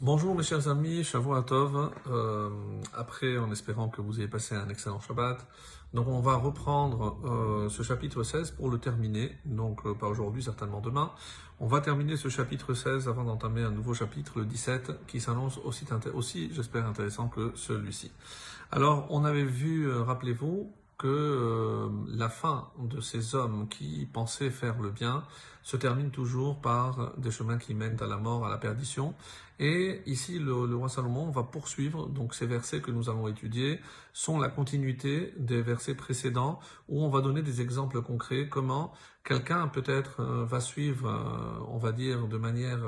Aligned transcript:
Bonjour 0.00 0.36
mes 0.36 0.44
chers 0.44 0.68
amis, 0.68 1.02
Shavuot 1.02 1.42
Tov. 1.42 1.90
Euh, 2.06 2.50
après, 2.94 3.36
en 3.36 3.50
espérant 3.50 3.88
que 3.88 4.00
vous 4.00 4.20
ayez 4.20 4.28
passé 4.28 4.54
un 4.54 4.68
excellent 4.68 5.00
Shabbat, 5.00 5.44
donc 5.92 6.06
on 6.06 6.20
va 6.20 6.36
reprendre 6.36 7.18
euh, 7.24 7.68
ce 7.68 7.82
chapitre 7.82 8.22
16 8.22 8.52
pour 8.52 8.70
le 8.70 8.78
terminer. 8.78 9.36
Donc 9.44 9.80
euh, 9.86 9.94
pas 9.94 10.06
aujourd'hui, 10.06 10.40
certainement 10.40 10.80
demain. 10.80 11.10
On 11.58 11.66
va 11.66 11.80
terminer 11.80 12.16
ce 12.16 12.28
chapitre 12.28 12.74
16 12.74 13.08
avant 13.08 13.24
d'entamer 13.24 13.62
un 13.62 13.72
nouveau 13.72 13.92
chapitre, 13.92 14.38
le 14.38 14.44
17, 14.44 15.04
qui 15.08 15.20
s'annonce 15.20 15.58
aussi, 15.64 15.84
aussi 16.14 16.48
j'espère, 16.54 16.86
intéressant 16.86 17.26
que 17.26 17.50
celui-ci. 17.56 18.12
Alors, 18.70 19.08
on 19.10 19.24
avait 19.24 19.42
vu, 19.42 19.90
rappelez-vous, 19.92 20.72
que 20.96 21.88
la 22.08 22.28
fin 22.28 22.70
de 22.78 23.00
ces 23.00 23.36
hommes 23.36 23.68
qui 23.68 24.08
pensaient 24.12 24.50
faire 24.50 24.80
le 24.80 24.90
bien 24.90 25.22
se 25.68 25.76
termine 25.76 26.10
toujours 26.10 26.62
par 26.62 27.12
des 27.18 27.30
chemins 27.30 27.58
qui 27.58 27.74
mènent 27.74 28.02
à 28.02 28.06
la 28.06 28.16
mort, 28.16 28.46
à 28.46 28.48
la 28.48 28.56
perdition. 28.56 29.14
Et 29.58 30.00
ici, 30.06 30.38
le, 30.38 30.54
roi 30.54 30.88
Salomon 30.88 31.30
va 31.30 31.42
poursuivre. 31.42 32.06
Donc, 32.06 32.34
ces 32.34 32.46
versets 32.46 32.80
que 32.80 32.90
nous 32.90 33.10
allons 33.10 33.28
étudier 33.28 33.78
sont 34.14 34.38
la 34.38 34.48
continuité 34.48 35.34
des 35.36 35.60
versets 35.60 35.94
précédents 35.94 36.58
où 36.88 37.02
on 37.04 37.10
va 37.10 37.20
donner 37.20 37.42
des 37.42 37.60
exemples 37.60 38.00
concrets 38.00 38.48
comment 38.48 38.94
quelqu'un 39.24 39.68
peut-être 39.68 40.20
euh, 40.20 40.46
va 40.46 40.60
suivre, 40.60 41.06
euh, 41.06 41.62
on 41.68 41.76
va 41.76 41.92
dire, 41.92 42.28
de 42.28 42.38
manière 42.38 42.80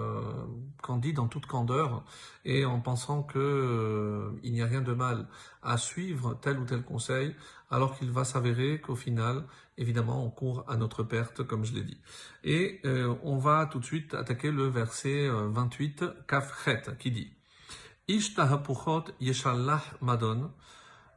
candide, 0.81 1.19
en 1.19 1.29
toute 1.29 1.45
candeur, 1.45 2.03
et 2.47 2.65
en 2.65 2.81
pensant 2.81 3.23
que 3.23 4.33
il 4.43 4.53
n'y 4.55 4.63
a 4.63 4.67
rien 4.67 4.81
de 4.81 4.95
mal 4.95 5.27
à 5.63 5.77
suivre 5.77 6.39
tel 6.41 6.59
ou 6.59 6.65
tel 6.65 6.83
conseil, 6.83 7.35
alors 7.71 7.99
qu'il 7.99 8.11
va 8.11 8.25
s'avérer 8.25 8.81
qu'au 8.81 8.97
final, 8.97 9.45
évidemment, 9.77 10.25
on 10.25 10.31
court 10.31 10.65
à 10.69 10.77
notre 10.77 11.03
perte, 11.03 11.43
comme 11.45 11.65
je 11.65 11.75
l'ai 11.75 11.83
dit. 11.83 11.99
Et 12.45 12.70
euh, 12.85 13.15
on 13.23 13.39
va 13.39 13.67
tout 13.67 13.79
de 13.79 13.85
suite 13.85 14.15
attaquer 14.15 14.51
le 14.51 14.69
verset 14.69 15.29
28, 15.29 16.03
euh, 16.03 16.15
Kafchet, 16.27 16.83
qui 16.99 17.11
dit 17.11 17.33
Ishtahapuchot 18.09 19.05
yeshallah 19.21 19.83
madon. 20.01 20.51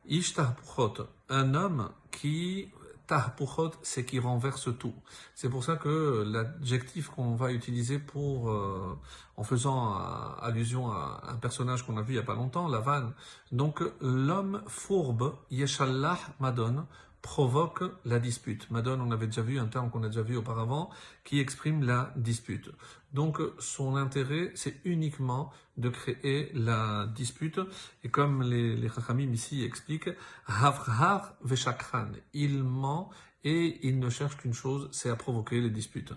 Ishtahapuchot, 0.08 1.08
un 1.30 1.54
homme 1.54 1.90
qui 2.12 2.70
tahpuchot, 3.08 3.72
c'est 3.82 4.06
qui 4.06 4.20
renverse 4.20 4.70
tout. 4.78 4.94
C'est 5.36 5.50
pour 5.50 5.64
ça 5.64 5.76
que 5.76 6.24
l'adjectif 6.26 7.10
qu'on 7.10 7.36
va 7.36 7.52
utiliser 7.52 8.00
pour, 8.00 8.50
euh, 8.50 8.98
en 9.36 9.44
faisant 9.44 9.94
allusion 10.42 10.92
à 10.92 11.22
un 11.28 11.36
personnage 11.36 11.86
qu'on 11.86 11.98
a 11.98 12.02
vu 12.02 12.14
il 12.14 12.18
y 12.18 12.20
a 12.20 12.24
pas 12.24 12.36
longtemps, 12.36 12.68
la 12.68 12.80
vanne. 12.80 13.14
Donc 13.52 13.82
l'homme 14.02 14.64
fourbe, 14.68 15.36
yeshallah 15.52 16.18
madon, 16.40 16.86
provoque 17.24 17.84
la 18.06 18.20
dispute. 18.20 18.70
Madone, 18.70 19.02
on 19.02 19.10
avait 19.10 19.26
déjà 19.26 19.42
vu 19.42 19.58
un 19.58 19.66
terme 19.66 19.90
qu'on 19.90 20.04
a 20.04 20.08
déjà 20.08 20.22
vu 20.22 20.36
auparavant, 20.36 20.92
qui 21.24 21.40
exprime 21.40 21.84
la 21.84 22.14
dispute. 22.16 22.70
Donc 23.14 23.40
son 23.60 23.96
intérêt, 23.96 24.52
c'est 24.54 24.76
uniquement 24.84 25.52
de 25.78 25.90
créer 25.90 26.52
la 26.54 27.08
dispute. 27.16 27.60
Et 28.04 28.10
comme 28.10 28.44
les, 28.44 28.76
les 28.76 28.90
ici 29.32 29.64
expliquent, 29.64 30.12
Havrhar 30.46 31.34
veshakran, 31.44 32.12
il 32.34 32.62
ment 32.62 33.10
et 33.46 33.88
il 33.88 34.00
ne 34.00 34.10
cherche 34.10 34.38
qu'une 34.38 34.54
chose, 34.54 34.90
c'est 34.92 35.10
à 35.10 35.16
provoquer 35.16 35.62
les 35.62 35.70
disputes. 35.70 36.14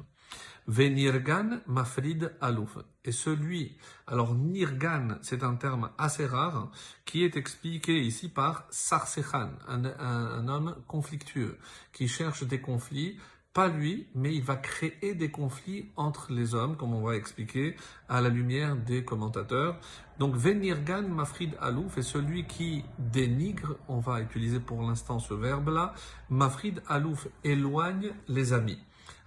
Venirgan 0.66 1.60
mafrid 1.66 2.32
alouf. 2.40 2.78
Et 3.04 3.12
celui, 3.12 3.76
alors 4.06 4.34
nirgan, 4.34 5.18
c'est 5.22 5.44
un 5.44 5.54
terme 5.54 5.90
assez 5.96 6.26
rare, 6.26 6.70
qui 7.04 7.24
est 7.24 7.36
expliqué 7.36 8.00
ici 8.00 8.28
par 8.28 8.66
sarsechan, 8.70 9.50
un, 9.68 10.48
homme 10.48 10.76
conflictueux, 10.88 11.58
qui 11.92 12.08
cherche 12.08 12.42
des 12.42 12.60
conflits, 12.60 13.16
pas 13.52 13.68
lui, 13.68 14.08
mais 14.14 14.34
il 14.34 14.42
va 14.42 14.56
créer 14.56 15.14
des 15.14 15.30
conflits 15.30 15.90
entre 15.96 16.32
les 16.32 16.54
hommes, 16.54 16.76
comme 16.76 16.92
on 16.94 17.02
va 17.02 17.16
expliquer 17.16 17.76
à 18.08 18.20
la 18.20 18.28
lumière 18.28 18.76
des 18.76 19.04
commentateurs. 19.04 19.78
Donc 20.18 20.34
Venirgan 20.34 21.08
Mafrid 21.08 21.56
Alouf 21.60 21.96
est 21.96 22.02
celui 22.02 22.46
qui 22.46 22.84
dénigre, 22.98 23.76
on 23.88 24.00
va 24.00 24.20
utiliser 24.20 24.60
pour 24.60 24.82
l'instant 24.82 25.20
ce 25.20 25.32
verbe-là, 25.32 25.94
Mafrid 26.28 26.82
Alouf 26.88 27.28
éloigne 27.44 28.10
les 28.28 28.52
amis. 28.52 28.78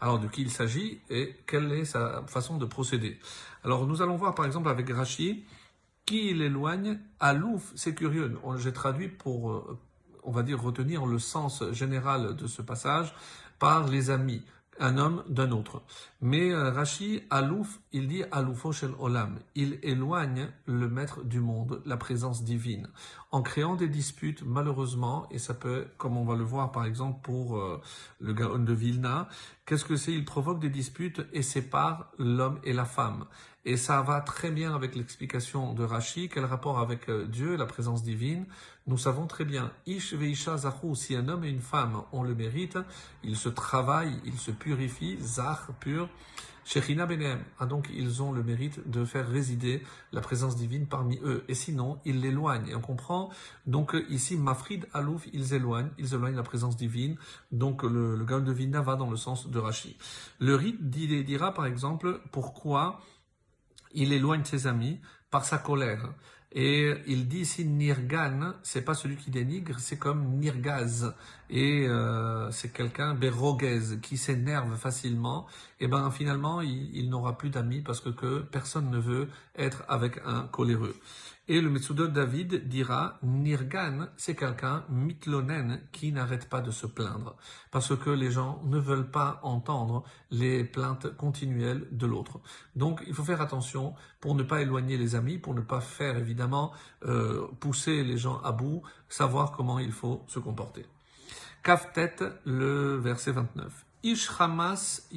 Alors 0.02 0.20
de 0.20 0.28
qui 0.28 0.42
il 0.42 0.52
s'agit 0.52 1.02
et 1.10 1.36
quelle 1.48 1.72
est 1.72 1.86
sa 1.86 2.24
façon 2.28 2.58
de 2.58 2.66
procéder. 2.66 3.20
Alors 3.64 3.86
nous 3.86 4.02
allons 4.02 4.18
voir 4.18 4.36
par 4.36 4.46
exemple 4.46 4.70
avec 4.70 4.90
Rachi 4.90 5.46
qui 6.06 6.34
l'éloigne 6.34 7.00
à 7.20 7.34
Louf, 7.34 7.72
c'est 7.76 7.94
curieux. 7.94 8.36
J'ai 8.58 8.74
traduit 8.74 9.10
pour, 9.10 9.52
euh, 9.52 9.78
on 10.24 10.32
va 10.32 10.42
dire, 10.42 10.60
retenir 10.60 11.06
le 11.06 11.20
sens 11.20 11.64
général 11.72 12.36
de 12.36 12.48
ce 12.48 12.64
passage 12.64 13.14
par 13.60 13.88
les 13.88 14.10
amis 14.10 14.44
un 14.80 14.98
homme 14.98 15.24
d'un 15.28 15.52
autre. 15.52 15.82
Mais 16.22 16.52
euh, 16.52 16.72
Rashi, 16.72 17.22
Alouf, 17.30 17.80
il 17.92 18.08
dit 18.08 18.24
Aloufo 18.32 18.72
shel 18.72 18.92
olam. 19.00 19.40
Il 19.56 19.80
éloigne 19.84 20.50
le 20.66 20.88
maître 20.90 21.24
du 21.24 21.40
monde, 21.40 21.82
la 21.86 21.98
présence 21.98 22.44
divine, 22.44 22.88
en 23.32 23.42
créant 23.42 23.76
des 23.76 23.90
disputes, 23.90 24.42
malheureusement, 24.46 25.28
et 25.32 25.38
ça 25.38 25.54
peut, 25.54 25.88
comme 25.98 26.18
on 26.18 26.26
va 26.26 26.36
le 26.36 26.44
voir 26.44 26.72
par 26.72 26.86
exemple 26.86 27.20
pour 27.22 27.58
euh, 27.58 27.82
le 28.20 28.34
Gaon 28.34 28.60
de 28.60 28.74
Vilna, 28.74 29.28
qu'est-ce 29.70 29.86
que 29.86 29.98
c'est? 29.98 30.12
Il 30.12 30.26
provoque 30.26 30.60
des 30.60 30.72
disputes 30.72 31.22
et 31.32 31.44
sépare 31.44 32.12
l'homme 32.18 32.60
et 32.64 32.74
la 32.74 32.86
femme. 32.86 33.26
Et 33.66 33.78
ça 33.78 34.02
va 34.02 34.20
très 34.20 34.50
bien 34.50 34.74
avec 34.74 34.96
l'explication 34.96 35.76
de 35.76 35.84
Rashi, 35.84 36.28
quel 36.28 36.46
rapport 36.46 36.80
avec 36.80 37.08
euh, 37.08 37.28
Dieu, 37.28 37.56
la 37.56 37.68
présence 37.68 38.02
divine? 38.02 38.48
Nous 38.88 38.98
savons 38.98 39.28
très 39.28 39.46
bien, 39.46 39.72
Ish 39.86 40.16
veisha 40.16 40.58
zahu, 40.58 40.96
si 40.96 41.16
un 41.16 41.28
homme 41.28 41.44
et 41.44 41.50
une 41.50 41.62
femme 41.62 42.02
ont 42.12 42.24
le 42.24 42.34
mérite, 42.34 42.80
ils 43.24 43.36
se 43.36 43.48
travaillent, 43.48 44.20
ils 44.26 44.40
se 44.40 44.50
purifient, 44.50 45.20
zah, 45.22 45.60
pur. 45.80 46.10
Shechina 46.70 47.08
benem, 47.08 47.40
donc 47.68 47.90
ils 47.92 48.22
ont 48.22 48.32
le 48.32 48.44
mérite 48.44 48.88
de 48.88 49.04
faire 49.04 49.28
résider 49.28 49.82
la 50.12 50.22
présence 50.22 50.56
divine 50.56 50.86
parmi 50.86 51.20
eux. 51.24 51.44
Et 51.48 51.56
sinon, 51.56 51.98
ils 52.06 52.22
l'éloignent. 52.22 52.68
Et 52.68 52.76
on 52.76 52.80
comprend, 52.80 53.32
donc 53.66 53.98
ici, 54.08 54.38
Mafrid 54.38 54.86
Alouf, 54.94 55.28
ils 55.34 55.56
éloignent, 55.56 55.90
ils 55.98 56.14
éloignent 56.14 56.36
la 56.36 56.44
présence 56.44 56.78
divine. 56.78 57.16
Donc 57.52 57.82
le, 57.82 58.16
le 58.16 58.42
de 58.42 58.52
Vina 58.52 58.82
va 58.82 58.98
dans 58.98 59.10
le 59.10 59.18
sens 59.18 59.50
de 59.50 59.58
Rashi. 59.58 59.98
Le 60.38 60.54
rite 60.54 60.92
dira 60.92 61.56
par 61.56 61.66
exemple 61.66 62.22
pourquoi 62.32 63.02
il 63.96 64.14
éloigne 64.14 64.44
ses 64.44 64.68
amis 64.68 65.00
par 65.32 65.46
sa 65.46 65.58
colère. 65.58 66.14
Et 66.52 66.94
il 67.08 67.28
dit 67.28 67.40
ici 67.40 67.66
Nirgan, 67.66 68.54
c'est 68.62 68.84
pas 68.84 68.94
celui 68.94 69.18
qui 69.18 69.32
dénigre, 69.32 69.80
c'est 69.80 69.98
comme 69.98 70.40
Nirgaz. 70.40 71.16
Et 71.50 71.88
euh, 71.88 72.52
c'est 72.52 72.72
quelqu'un, 72.72 73.16
Berogez, 73.16 74.00
qui 74.02 74.18
s'énerve 74.18 74.76
facilement. 74.76 75.48
Et 75.80 75.88
ben 75.88 76.12
finalement, 76.12 76.62
il, 76.62 77.10
n'aura 77.10 77.38
plus 77.38 77.50
d'amis 77.50 77.82
parce 77.82 78.02
que, 78.02 78.40
personne 78.40 78.90
ne 78.92 79.00
veut 79.00 79.28
être 79.58 79.84
avec 79.88 80.20
un 80.26 80.44
coléreux. 80.44 80.96
Et 81.48 81.62
le 81.62 81.72
Metsudo 81.72 82.06
David 82.06 82.68
dira, 82.68 83.18
Nirgan, 83.24 84.10
c'est 84.18 84.36
quelqu'un, 84.36 84.84
mitlonen, 84.88 85.82
qui 85.92 86.12
n'arrête 86.12 86.48
pas 86.48 86.62
de 86.62 86.70
se 86.70 86.86
plaindre. 86.86 87.36
Parce 87.72 87.96
que 87.96 88.12
les 88.12 88.30
gens 88.30 88.62
ne 88.66 88.78
veulent 88.78 89.10
pas 89.10 89.40
entendre 89.42 90.04
les 90.30 90.64
plaintes 90.64 91.08
continuelles 91.18 91.88
de 91.92 92.06
l'autre. 92.06 92.40
Donc, 92.76 93.02
il 93.08 93.16
faut 93.16 93.24
faire 93.24 93.42
attention 93.42 93.96
pour 94.20 94.36
ne 94.36 94.44
pas 94.44 94.62
éloigner 94.62 94.96
les 94.98 95.16
amis, 95.16 95.40
pour 95.40 95.56
ne 95.56 95.62
pas 95.62 95.82
faire, 95.82 96.18
évidemment, 96.18 96.72
euh, 97.06 97.48
pousser 97.60 98.04
les 98.04 98.18
gens 98.18 98.40
à 98.42 98.52
bout, 98.52 98.84
savoir 99.08 99.52
comment 99.52 99.80
il 99.80 99.92
faut 99.92 100.24
se 100.28 100.38
comporter. 100.38 100.86
Kaftet, 101.62 102.16
le 102.46 102.96
verset 102.96 103.32
29. 103.32 103.86
Ish 104.04 104.30
Hamas. 104.40 105.10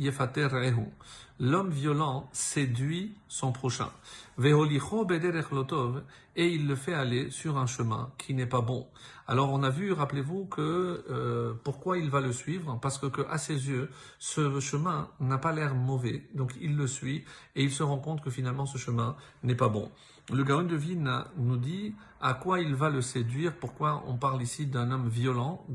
L'homme 1.38 1.70
violent 1.70 2.28
séduit 2.32 3.14
son 3.28 3.52
prochain. 3.52 3.90
Veolicho 4.38 5.04
bederech. 5.04 5.46
Et 6.34 6.48
il 6.48 6.66
le 6.66 6.74
fait 6.74 6.94
aller 6.94 7.30
sur 7.30 7.58
un 7.58 7.66
chemin 7.66 8.10
qui 8.18 8.34
n'est 8.34 8.46
pas 8.46 8.60
bon. 8.60 8.88
Alors 9.28 9.52
on 9.52 9.62
a 9.62 9.70
vu, 9.70 9.92
rappelez-vous, 9.92 10.46
que 10.46 11.04
euh, 11.10 11.54
pourquoi 11.62 11.98
il 11.98 12.10
va 12.10 12.20
le 12.20 12.32
suivre? 12.32 12.76
Parce 12.82 12.98
que 12.98 13.22
à 13.30 13.38
ses 13.38 13.68
yeux, 13.68 13.88
ce 14.18 14.58
chemin 14.58 15.10
n'a 15.20 15.38
pas 15.38 15.52
l'air 15.52 15.74
mauvais. 15.74 16.26
Donc 16.34 16.54
il 16.60 16.76
le 16.76 16.88
suit 16.88 17.24
et 17.54 17.62
il 17.62 17.70
se 17.70 17.84
rend 17.84 17.98
compte 17.98 18.20
que 18.20 18.30
finalement 18.30 18.66
ce 18.66 18.78
chemin 18.78 19.16
n'est 19.44 19.54
pas 19.54 19.68
bon. 19.68 19.90
Le 20.32 20.44
Gaon 20.44 20.62
de 20.62 20.76
Vina 20.76 21.26
nous 21.36 21.58
dit 21.58 21.94
à 22.18 22.32
quoi 22.32 22.60
il 22.60 22.74
va 22.74 22.88
le 22.88 23.02
séduire, 23.02 23.54
pourquoi 23.54 24.02
on 24.06 24.16
parle 24.16 24.40
ici 24.40 24.64
d'un 24.64 24.90
homme 24.90 25.10
violent, 25.10 25.66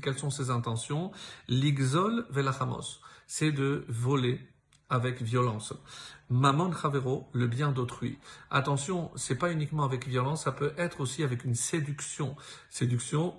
quelles 0.00 0.18
sont 0.18 0.30
ses 0.30 0.48
intentions. 0.48 1.12
L'ixol 1.46 2.26
velachamos, 2.30 3.00
c'est 3.26 3.52
de 3.52 3.84
voler 3.88 4.40
avec 4.88 5.20
violence. 5.20 5.74
Maman 6.30 6.72
Chavero, 6.72 7.28
le 7.34 7.48
bien 7.48 7.70
d'autrui. 7.70 8.18
Attention, 8.50 9.10
c'est 9.14 9.36
pas 9.36 9.52
uniquement 9.52 9.84
avec 9.84 10.08
violence, 10.08 10.44
ça 10.44 10.52
peut 10.52 10.72
être 10.78 11.00
aussi 11.00 11.22
avec 11.22 11.44
une 11.44 11.54
séduction. 11.54 12.34
Séduction, 12.70 13.34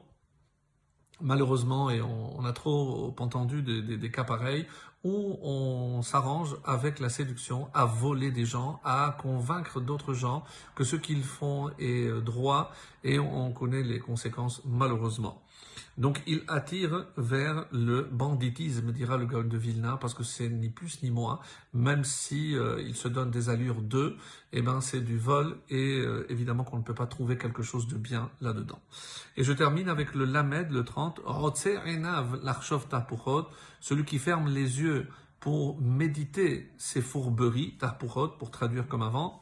malheureusement, 1.22 1.90
et 1.90 2.02
on, 2.02 2.44
a 2.46 2.54
trop 2.54 3.14
entendu 3.20 3.62
des, 3.62 4.12
cas 4.12 4.24
pareils, 4.24 4.66
où 5.04 5.38
on 5.42 6.02
s'arrange 6.02 6.58
avec 6.66 7.00
la 7.00 7.10
séduction 7.10 7.70
à 7.74 7.86
voler 7.86 8.32
des 8.32 8.46
gens, 8.46 8.80
à 8.84 9.16
convaincre 9.22 9.80
d'autres 9.80 10.14
gens 10.14 10.44
que 10.76 10.84
ce 10.84 10.96
qu'ils 10.96 11.24
font 11.24 11.70
est 11.80 12.10
droit, 12.22 12.72
et 13.04 13.20
on 13.20 13.52
connaît 13.52 13.84
les 13.84 14.00
conséquences 14.00 14.62
malheureusement. 14.66 15.42
Donc 16.00 16.22
il 16.26 16.44
attire 16.48 17.08
vers 17.18 17.66
le 17.74 18.04
banditisme, 18.04 18.94
dira 18.94 19.18
le 19.18 19.26
Gaon 19.26 19.44
de 19.44 19.58
Vilna, 19.58 19.98
parce 20.00 20.14
que 20.14 20.24
c'est 20.24 20.48
ni 20.48 20.70
plus 20.70 21.04
ni 21.04 21.12
moins, 21.12 21.42
même 21.74 22.06
si 22.06 22.56
euh, 22.56 22.82
il 22.82 22.96
se 22.96 23.10
donne 23.10 23.32
des 23.32 23.50
allures 23.50 23.82
d'eux, 23.82 24.16
eh 24.54 24.62
ben 24.62 24.80
c'est 24.80 25.02
du 25.02 25.18
vol 25.18 25.58
et 25.70 26.00
euh, 26.00 26.26
évidemment 26.30 26.64
qu'on 26.64 26.78
ne 26.78 26.84
peut 26.84 26.94
pas 26.94 27.06
trouver 27.06 27.38
quelque 27.38 27.64
chose 27.64 27.88
de 27.88 27.98
bien 27.98 28.32
là-dedans. 28.40 28.80
Et 29.36 29.44
je 29.44 29.52
termine 29.52 29.90
avec 29.90 30.16
le 30.16 30.24
Lamed, 30.24 30.72
le 30.72 30.86
30, 30.86 31.20
celui 33.82 34.06
qui 34.06 34.20
ferme 34.20 34.48
les 34.48 34.80
yeux 34.80 35.06
pour 35.42 35.82
méditer 35.82 36.72
ses 36.78 37.02
fourberies, 37.02 37.76
tarpuchot, 37.78 38.30
pour 38.40 38.52
traduire 38.52 38.88
comme 38.88 39.02
avant, 39.02 39.42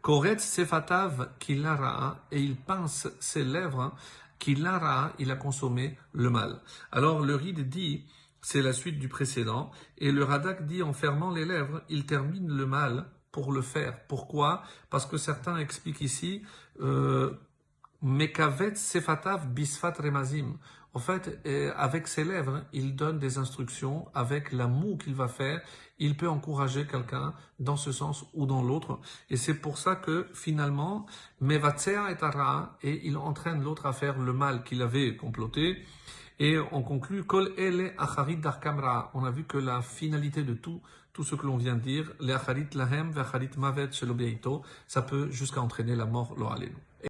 Koretz 0.00 0.42
sefatav 0.42 1.28
kilara, 1.38 2.24
et 2.30 2.40
il 2.40 2.56
pince 2.56 3.08
ses 3.20 3.44
lèvres, 3.44 3.92
kilara, 4.38 5.12
il 5.18 5.30
a 5.30 5.36
consommé 5.36 5.98
le 6.12 6.30
mal. 6.30 6.60
Alors 6.92 7.20
le 7.20 7.34
ride 7.34 7.68
dit, 7.68 8.04
c'est 8.40 8.62
la 8.62 8.72
suite 8.72 8.98
du 8.98 9.08
précédent, 9.08 9.70
et 9.98 10.12
le 10.12 10.24
radak 10.24 10.66
dit 10.66 10.82
en 10.82 10.92
fermant 10.92 11.30
les 11.30 11.44
lèvres, 11.44 11.82
il 11.88 12.06
termine 12.06 12.48
le 12.48 12.66
mal 12.66 13.06
pour 13.32 13.52
le 13.52 13.62
faire. 13.62 14.06
Pourquoi? 14.06 14.62
Parce 14.90 15.06
que 15.06 15.16
certains 15.16 15.58
expliquent 15.58 16.00
ici, 16.00 16.42
euh, 16.80 17.32
Mekavet 18.00 18.76
sefatav 18.76 19.48
bisfat 19.48 19.94
remazim. 19.98 20.56
En 20.94 21.00
fait, 21.00 21.38
euh, 21.46 21.72
avec 21.76 22.08
ses 22.08 22.24
lèvres, 22.24 22.62
il 22.72 22.96
donne 22.96 23.18
des 23.18 23.38
instructions. 23.38 24.08
Avec 24.14 24.52
la 24.52 24.66
moue 24.66 24.96
qu'il 24.96 25.14
va 25.14 25.28
faire, 25.28 25.60
il 25.98 26.16
peut 26.16 26.28
encourager 26.28 26.86
quelqu'un 26.86 27.34
dans 27.58 27.76
ce 27.76 27.92
sens 27.92 28.24
ou 28.34 28.46
dans 28.46 28.62
l'autre. 28.62 28.98
Et 29.30 29.36
c'est 29.36 29.54
pour 29.54 29.78
ça 29.78 29.96
que 29.96 30.26
finalement, 30.32 31.06
Mevatzea 31.40 32.10
est 32.10 32.22
ara 32.22 32.78
et 32.82 33.06
il 33.06 33.16
entraîne 33.16 33.62
l'autre 33.62 33.86
à 33.86 33.92
faire 33.92 34.18
le 34.18 34.32
mal 34.32 34.64
qu'il 34.64 34.80
avait 34.82 35.16
comploté. 35.16 35.84
Et 36.40 36.56
on 36.72 36.82
conclut 36.82 37.24
Kol 37.24 37.52
ele 37.56 37.92
acharit 37.98 38.36
darkamra. 38.36 39.10
On 39.14 39.24
a 39.24 39.30
vu 39.30 39.44
que 39.44 39.58
la 39.58 39.82
finalité 39.82 40.42
de 40.42 40.54
tout, 40.54 40.80
tout 41.12 41.24
ce 41.24 41.34
que 41.34 41.44
l'on 41.44 41.56
vient 41.56 41.74
de 41.74 41.80
dire, 41.80 42.12
le 42.20 42.32
acharit 42.32 42.68
lahem, 42.74 43.10
ve'acharit 43.10 43.50
mavet 43.56 43.90
ça 44.86 45.02
peut 45.02 45.30
jusqu'à 45.30 45.60
entraîner 45.60 45.96
la 45.96 46.06
mort, 46.06 46.34
lo 46.38 46.48